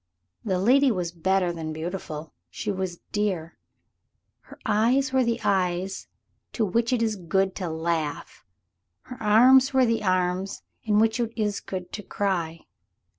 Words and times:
The 0.43 0.57
lady 0.57 0.89
was 0.89 1.11
better 1.11 1.53
than 1.53 1.71
beautiful, 1.73 2.33
she 2.49 2.71
was 2.71 3.01
dear. 3.11 3.59
Her 4.39 4.57
eyes 4.65 5.13
were 5.13 5.23
the 5.23 5.39
eyes 5.43 6.07
to 6.53 6.65
which 6.65 6.91
it 6.91 7.03
is 7.03 7.15
good 7.15 7.53
to 7.57 7.69
laugh 7.69 8.43
her 9.01 9.21
arms 9.21 9.75
were 9.75 9.85
the 9.85 10.01
arms 10.03 10.63
in 10.81 10.97
which 10.97 11.19
it 11.19 11.31
is 11.39 11.59
good 11.59 11.91
to 11.93 12.01
cry. 12.01 12.61